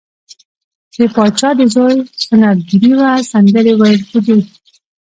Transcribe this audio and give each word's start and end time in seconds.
د 0.97 0.97
پاچا 1.13 1.49
د 1.59 1.61
زوی 1.73 1.95
سنت 2.25 2.57
ګیری 2.69 2.91
وه 2.99 3.11
سندرې 3.31 3.73
ویل 3.79 4.01
کیدې. 4.09 4.39